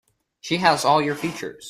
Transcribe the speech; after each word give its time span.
She 0.39 0.57
has 0.57 0.83
all 0.83 0.99
your 0.99 1.13
features. 1.13 1.59